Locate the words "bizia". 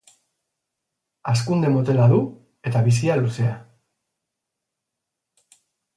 2.89-3.19